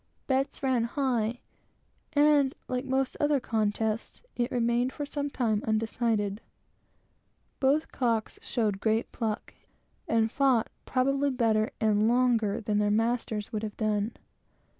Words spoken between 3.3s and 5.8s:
contests, it remained for some time